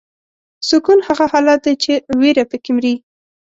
سکون 0.69 0.99
هغه 1.07 1.25
حالت 1.31 1.59
دی 1.65 1.73
چې 1.83 1.93
ویره 2.19 2.43
پکې 2.51 2.71
مري. 2.77 2.95